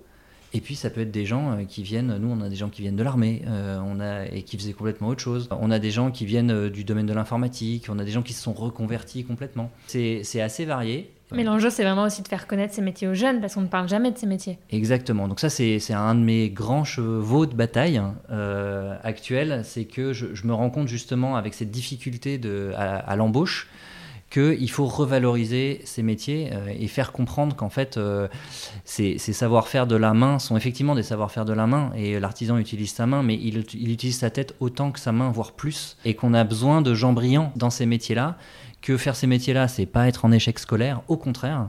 Et 0.53 0.61
puis 0.61 0.75
ça 0.75 0.91
peut 0.91 1.03
être 1.03 1.11
des 1.11 1.27
gens 1.27 1.53
euh, 1.53 1.65
qui 1.65 1.83
viennent, 1.83 2.17
nous 2.19 2.29
on 2.29 2.41
a 2.41 2.49
des 2.49 2.57
gens 2.57 2.69
qui 2.69 2.83
viennent 2.83 2.97
de 2.97 3.03
l'armée, 3.03 3.43
on 3.47 4.01
a 4.01 4.27
et 4.27 4.43
qui 4.43 4.57
faisaient 4.57 4.73
complètement 4.73 5.09
autre 5.09 5.21
chose. 5.21 5.49
On 5.51 5.71
a 5.71 5.79
des 5.79 5.91
gens 5.91 6.11
qui 6.11 6.27
viennent 6.27 6.69
du 6.69 6.85
domaine 6.85 7.07
de 7.07 7.13
l'informatique, 7.13 7.87
on 7.89 7.99
a 7.99 8.05
des 8.05 8.11
gens 8.11 8.23
qui 8.23 8.33
se 8.33 8.43
sont 8.43 8.53
reconvertis 8.53 9.25
complètement. 9.25 9.71
C'est 9.87 10.41
assez 10.41 10.65
varié. 10.65 11.11
Mais 11.33 11.45
l'enjeu, 11.45 11.71
c'est 11.71 11.85
vraiment 11.85 12.05
aussi 12.05 12.23
de 12.23 12.29
faire 12.29 12.47
connaître 12.47 12.75
ces 12.75 12.83
métiers 12.83 13.09
aux 13.09 13.15
jeunes, 13.15 13.41
parce 13.41 13.55
qu'on 13.55 13.61
ne 13.63 13.69
parle 13.69 13.89
jamais 13.89 14.11
de 14.11 14.19
ces 14.19 14.27
métiers. 14.27 14.59
Exactement. 14.71 15.29
Donc 15.29 15.41
ça, 15.41 15.49
c'est 15.49 15.93
un 15.93 16.15
de 16.15 16.21
mes 16.21 16.51
grands 16.51 16.85
chevaux 16.85 17.47
de 17.47 17.55
bataille 17.55 18.01
euh, 18.31 18.97
actuels, 19.03 19.63
c'est 19.65 19.85
que 19.85 20.13
je, 20.13 20.47
me 20.47 20.53
rends 20.53 20.71
compte 20.71 20.89
justement 20.89 21.37
avec 21.37 21.55
cette 21.55 21.71
difficulté 21.71 22.39
de, 22.39 22.73
à, 22.77 23.15
l'embauche 23.17 23.69
qu'il 24.31 24.71
faut 24.71 24.87
revaloriser 24.87 25.81
ces 25.85 26.03
métiers 26.03 26.51
euh, 26.53 26.73
et 26.79 26.87
faire 26.87 27.13
comprendre 27.13 27.57
qu'en 27.57 27.69
fait, 27.69 27.97
euh, 27.97 28.29
ces, 28.85 29.19
savoir-faire 29.19 29.87
de 29.87 29.97
la 29.97 30.15
main 30.15 30.39
sont 30.39 30.57
effectivement 30.57 30.95
des 30.95 31.03
savoir-faire 31.03 31.45
de 31.45 31.53
la 31.53 31.67
main, 31.67 31.91
et 31.97 32.19
l'artisan 32.21 32.57
utilise 32.57 32.93
sa 32.93 33.07
main, 33.07 33.23
mais 33.23 33.35
il, 33.35 33.65
il 33.75 33.91
utilise 33.91 34.19
sa 34.19 34.31
tête 34.31 34.55
autant 34.61 34.93
que 34.93 35.01
sa 35.01 35.13
main, 35.13 35.31
voire 35.31 35.53
plus, 35.53 35.97
et 36.05 36.15
qu'on 36.15 36.33
a 36.33 36.45
besoin 36.45 36.81
de 36.81 36.95
gens 36.95 37.13
brillants 37.13 37.53
dans 37.57 37.71
ces 37.71 37.87
métiers-là 37.87 38.37
que 38.81 38.97
faire 38.97 39.17
ces 39.17 39.27
métiers-là, 39.27 39.69
c'est 39.69 39.87
pas 39.87 40.09
être 40.09 40.25
en 40.25 40.33
échec 40.33 40.59
scolaire, 40.59 41.03
au 41.09 41.17
contraire, 41.17 41.69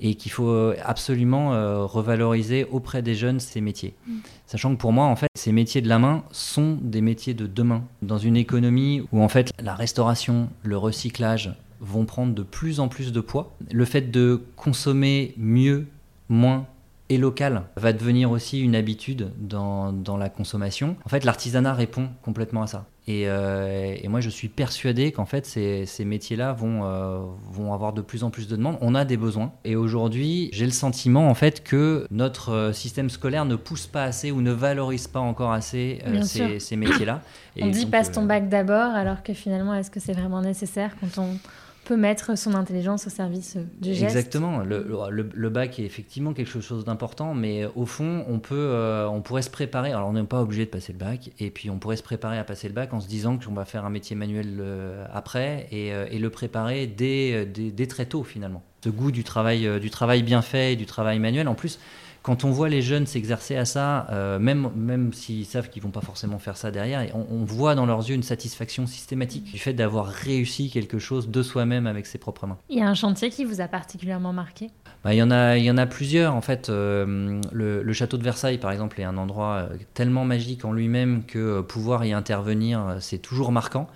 et 0.00 0.14
qu'il 0.14 0.32
faut 0.32 0.48
euh, 0.48 0.76
absolument 0.84 1.52
euh, 1.52 1.84
revaloriser 1.84 2.64
auprès 2.70 3.02
des 3.02 3.14
jeunes 3.14 3.40
ces 3.40 3.60
métiers. 3.60 3.94
Mm. 4.06 4.12
Sachant 4.46 4.74
que 4.74 4.80
pour 4.80 4.92
moi, 4.92 5.06
en 5.06 5.16
fait, 5.16 5.28
ces 5.34 5.52
métiers 5.52 5.80
de 5.80 5.88
la 5.88 5.98
main 5.98 6.24
sont 6.30 6.78
des 6.80 7.00
métiers 7.00 7.34
de 7.34 7.46
demain. 7.46 7.84
Dans 8.02 8.18
une 8.18 8.36
économie 8.36 9.02
où, 9.12 9.22
en 9.22 9.28
fait, 9.28 9.52
la 9.60 9.74
restauration, 9.74 10.48
le 10.62 10.78
recyclage 10.78 11.54
vont 11.80 12.04
prendre 12.04 12.34
de 12.34 12.42
plus 12.42 12.80
en 12.80 12.88
plus 12.88 13.12
de 13.12 13.20
poids, 13.20 13.56
le 13.70 13.84
fait 13.84 14.10
de 14.10 14.42
consommer 14.56 15.34
mieux, 15.36 15.86
moins, 16.28 16.66
et 17.08 17.18
local 17.18 17.62
va 17.76 17.92
devenir 17.92 18.30
aussi 18.30 18.60
une 18.60 18.74
habitude 18.74 19.30
dans, 19.38 19.92
dans 19.92 20.16
la 20.16 20.28
consommation. 20.28 20.96
En 21.04 21.08
fait, 21.08 21.24
l'artisanat 21.24 21.72
répond 21.72 22.08
complètement 22.22 22.62
à 22.62 22.66
ça. 22.66 22.86
Et, 23.08 23.28
euh, 23.28 23.94
et, 24.02 24.08
moi, 24.08 24.20
je 24.20 24.28
suis 24.28 24.48
persuadé 24.48 25.12
qu'en 25.12 25.26
fait, 25.26 25.46
ces, 25.46 25.86
ces 25.86 26.04
métiers-là 26.04 26.52
vont, 26.52 26.80
euh, 26.82 27.20
vont 27.52 27.72
avoir 27.72 27.92
de 27.92 28.02
plus 28.02 28.24
en 28.24 28.30
plus 28.30 28.48
de 28.48 28.56
demandes. 28.56 28.78
On 28.80 28.96
a 28.96 29.04
des 29.04 29.16
besoins. 29.16 29.52
Et 29.64 29.76
aujourd'hui, 29.76 30.50
j'ai 30.52 30.64
le 30.64 30.72
sentiment 30.72 31.28
en 31.28 31.34
fait 31.34 31.62
que 31.62 32.08
notre 32.10 32.50
euh, 32.50 32.72
système 32.72 33.08
scolaire 33.08 33.44
ne 33.44 33.54
pousse 33.54 33.86
pas 33.86 34.02
assez 34.02 34.32
ou 34.32 34.40
ne 34.40 34.50
valorise 34.50 35.06
pas 35.06 35.20
encore 35.20 35.52
assez 35.52 36.02
ces, 36.22 36.58
ces 36.58 36.74
métiers-là. 36.74 37.22
On 37.60 37.68
dit 37.68 37.86
passe 37.86 38.10
ton 38.10 38.24
bac 38.24 38.48
d'abord, 38.48 38.92
alors 38.92 39.22
que 39.22 39.32
finalement, 39.32 39.74
est-ce 39.74 39.92
que 39.92 40.00
c'est 40.00 40.12
vraiment 40.12 40.42
nécessaire 40.42 40.96
quand 41.00 41.22
on 41.22 41.38
peut 41.86 41.96
mettre 41.96 42.36
son 42.36 42.54
intelligence 42.54 43.06
au 43.06 43.10
service 43.10 43.56
du 43.80 43.94
geste. 43.94 44.16
Exactement. 44.16 44.58
Le, 44.58 44.84
le, 45.10 45.48
bac 45.48 45.78
est 45.78 45.84
effectivement 45.84 46.34
quelque 46.34 46.60
chose 46.60 46.84
d'important, 46.84 47.32
mais 47.32 47.64
au 47.76 47.86
fond, 47.86 48.24
on, 48.28 48.40
peut, 48.40 48.54
euh, 48.56 49.08
on 49.08 49.22
pourrait 49.22 49.42
se 49.42 49.50
préparer. 49.50 49.92
Alors, 49.92 50.08
on 50.08 50.12
n'est 50.12 50.24
pas 50.24 50.42
obligé 50.42 50.64
de 50.64 50.70
passer 50.70 50.92
le 50.92 50.98
bac, 50.98 51.30
et 51.38 51.50
puis 51.50 51.70
on 51.70 51.78
pourrait 51.78 51.96
se 51.96 52.02
préparer 52.02 52.38
à 52.38 52.44
passer 52.44 52.66
le 52.66 52.74
bac 52.74 52.92
en 52.92 53.00
se 53.00 53.06
disant 53.06 53.38
qu'on 53.38 53.54
va 53.54 53.64
faire 53.64 53.84
un 53.84 53.90
métier 53.90 54.16
manuel 54.16 54.58
euh, 54.58 55.06
après 55.14 55.68
et, 55.70 55.92
euh, 55.92 56.06
et, 56.10 56.18
le 56.18 56.28
préparer 56.28 56.88
dès, 56.88 57.46
dès, 57.46 57.70
dès, 57.70 57.86
très 57.86 58.06
tôt, 58.06 58.24
finalement. 58.24 58.62
Ce 58.84 58.90
goût 58.90 59.12
du 59.12 59.24
travail, 59.24 59.80
du 59.80 59.90
travail 59.90 60.22
bien 60.22 60.42
fait 60.42 60.72
et 60.72 60.76
du 60.76 60.86
travail 60.86 61.18
manuel. 61.18 61.48
En 61.48 61.54
plus, 61.54 61.78
quand 62.26 62.42
on 62.42 62.50
voit 62.50 62.68
les 62.68 62.82
jeunes 62.82 63.06
s'exercer 63.06 63.54
à 63.54 63.64
ça, 63.64 64.08
euh, 64.10 64.40
même, 64.40 64.68
même 64.74 65.12
s'ils 65.12 65.46
savent 65.46 65.70
qu'ils 65.70 65.80
vont 65.80 65.92
pas 65.92 66.00
forcément 66.00 66.40
faire 66.40 66.56
ça 66.56 66.72
derrière, 66.72 67.06
on, 67.14 67.44
voit 67.44 67.76
dans 67.76 67.86
leurs 67.86 68.00
yeux 68.00 68.16
une 68.16 68.24
satisfaction 68.24 68.88
systématique 68.88 69.44
du 69.44 69.60
fait 69.60 69.74
d'avoir 69.74 70.06
réussi 70.06 70.68
quelque 70.68 70.98
chose 70.98 71.28
de 71.28 71.42
soi-même 71.44 71.86
avec 71.86 72.04
ses 72.04 72.18
propres 72.18 72.48
mains. 72.48 72.58
Il 72.68 72.78
y 72.78 72.82
a 72.82 72.88
un 72.88 72.94
chantier 72.94 73.30
qui 73.30 73.44
vous 73.44 73.60
a 73.60 73.68
particulièrement 73.68 74.32
marqué? 74.32 74.70
Bah, 75.04 75.14
il, 75.14 75.18
y 75.18 75.22
en 75.22 75.30
a, 75.30 75.56
il 75.56 75.62
y 75.62 75.70
en 75.70 75.78
a 75.78 75.86
plusieurs. 75.86 76.34
En 76.34 76.40
fait, 76.40 76.68
euh, 76.68 77.40
le, 77.52 77.92
château 77.92 78.16
de 78.16 78.24
Versailles, 78.24 78.58
par 78.58 78.72
exemple, 78.72 79.00
est 79.00 79.04
un 79.04 79.18
endroit 79.18 79.68
euh, 79.70 79.76
tellement 79.94 80.24
magique 80.24 80.64
en 80.64 80.72
lui-même 80.72 81.22
que 81.28 81.60
pouvoir 81.60 82.04
y 82.04 82.12
intervenir, 82.12 82.96
c'est 82.98 83.18
toujours 83.18 83.52
marquant 83.52 83.88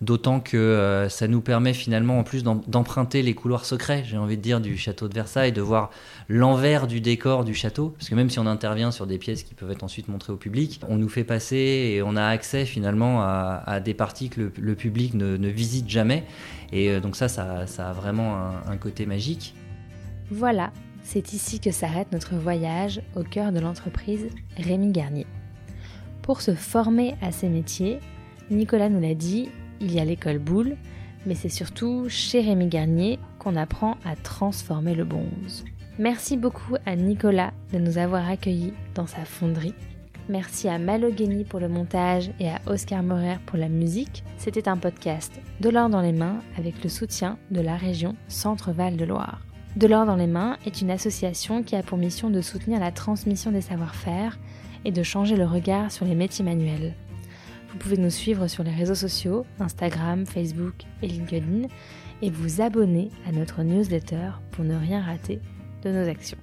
d'autant 0.00 0.38
que 0.40 0.56
euh, 0.56 1.08
ça 1.08 1.26
nous 1.26 1.40
permet 1.40 1.72
finalement 1.72 2.18
en 2.18 2.22
plus 2.22 2.42
d'emprunter 2.44 3.22
les 3.22 3.34
couloirs 3.34 3.64
secrets, 3.64 4.04
j'ai 4.06 4.16
envie 4.16 4.36
de 4.36 4.42
dire, 4.42 4.60
du 4.60 4.76
château 4.76 5.08
de 5.08 5.14
Versailles, 5.14 5.52
de 5.52 5.60
voir 5.60 5.90
l'envers 6.28 6.86
du 6.86 7.00
décor 7.00 7.44
du 7.44 7.54
château, 7.54 7.77
parce 7.86 8.08
que 8.08 8.14
même 8.14 8.30
si 8.30 8.38
on 8.38 8.46
intervient 8.46 8.90
sur 8.90 9.06
des 9.06 9.18
pièces 9.18 9.42
qui 9.42 9.54
peuvent 9.54 9.70
être 9.70 9.84
ensuite 9.84 10.08
montrées 10.08 10.32
au 10.32 10.36
public, 10.36 10.80
on 10.88 10.96
nous 10.96 11.08
fait 11.08 11.24
passer 11.24 11.56
et 11.56 12.02
on 12.02 12.16
a 12.16 12.24
accès 12.24 12.64
finalement 12.64 13.22
à, 13.22 13.80
des 13.80 13.94
parties 13.94 14.28
que 14.28 14.50
le, 14.56 14.74
public 14.74 15.14
ne, 15.14 15.48
visite 15.48 15.88
jamais, 15.88 16.24
et 16.72 16.90
euh, 16.90 17.00
donc 17.00 17.16
ça, 17.16 17.28
ça, 17.28 17.64
a 17.64 17.92
vraiment 17.92 18.36
un, 18.36 18.72
un 18.72 18.76
côté 18.76 19.06
magique. 19.06 19.54
Voilà, 20.30 20.72
c'est 21.02 21.32
ici 21.32 21.60
que 21.60 21.70
s'arrête 21.70 22.12
notre 22.12 22.34
voyage 22.34 23.00
au 23.16 23.22
cœur 23.22 23.52
de 23.52 23.60
l'entreprise 23.60 24.26
Rémi 24.56 24.92
Garnier. 24.92 25.26
Pour 26.22 26.42
se 26.42 26.54
former 26.54 27.14
à 27.22 27.32
ces 27.32 27.48
métiers, 27.48 28.00
Nicolas 28.50 28.88
nous 28.88 29.00
l'a 29.00 29.14
dit, 29.14 29.48
il 29.80 29.92
y 29.92 30.00
a 30.00 30.04
l'école 30.04 30.38
boule, 30.38 30.76
mais 31.26 31.34
c'est 31.34 31.48
surtout 31.48 32.06
chez 32.08 32.40
Rémi 32.40 32.66
Garnier 32.66 33.18
qu'on 33.38 33.56
apprend 33.56 33.96
à 34.04 34.16
transformer 34.16 34.94
le 34.94 35.04
bronze. 35.04 35.64
Merci 36.00 36.36
beaucoup 36.36 36.76
à 36.86 36.94
Nicolas 36.94 37.52
de 37.72 37.78
nous 37.80 37.98
avoir 37.98 38.28
accueillis 38.28 38.72
dans 38.94 39.08
sa 39.08 39.24
fonderie. 39.24 39.74
Merci 40.28 40.68
à 40.68 40.78
Malogeni 40.78 41.42
pour 41.42 41.58
le 41.58 41.68
montage 41.68 42.30
et 42.38 42.48
à 42.48 42.60
Oscar 42.66 43.02
Morer 43.02 43.38
pour 43.46 43.58
la 43.58 43.68
musique. 43.68 44.22
C'était 44.36 44.68
un 44.68 44.76
podcast 44.76 45.40
De 45.58 45.70
l'or 45.70 45.88
dans 45.88 46.00
les 46.00 46.12
mains 46.12 46.38
avec 46.56 46.84
le 46.84 46.88
soutien 46.88 47.36
de 47.50 47.60
la 47.60 47.76
région 47.76 48.14
Centre-Val 48.28 48.96
de 48.96 49.04
Loire. 49.04 49.40
De 49.74 49.88
l'or 49.88 50.06
dans 50.06 50.14
les 50.14 50.28
mains 50.28 50.56
est 50.64 50.82
une 50.82 50.92
association 50.92 51.64
qui 51.64 51.74
a 51.74 51.82
pour 51.82 51.98
mission 51.98 52.30
de 52.30 52.42
soutenir 52.42 52.78
la 52.78 52.92
transmission 52.92 53.50
des 53.50 53.60
savoir-faire 53.60 54.38
et 54.84 54.92
de 54.92 55.02
changer 55.02 55.34
le 55.34 55.46
regard 55.46 55.90
sur 55.90 56.06
les 56.06 56.14
métiers 56.14 56.44
manuels. 56.44 56.94
Vous 57.72 57.78
pouvez 57.78 57.96
nous 57.96 58.10
suivre 58.10 58.46
sur 58.46 58.62
les 58.62 58.70
réseaux 58.70 58.94
sociaux, 58.94 59.44
Instagram, 59.58 60.26
Facebook 60.26 60.74
et 61.02 61.08
LinkedIn, 61.08 61.66
et 62.22 62.30
vous 62.30 62.60
abonner 62.60 63.10
à 63.26 63.32
notre 63.32 63.64
newsletter 63.64 64.30
pour 64.52 64.64
ne 64.64 64.76
rien 64.76 65.02
rater 65.02 65.40
de 65.82 65.90
nos 65.90 66.08
actions. 66.08 66.38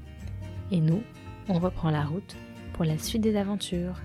Et 0.71 0.79
nous, 0.79 1.03
on 1.49 1.59
reprend 1.59 1.89
la 1.91 2.03
route 2.03 2.35
pour 2.73 2.85
la 2.85 2.97
suite 2.97 3.21
des 3.21 3.35
aventures. 3.35 4.01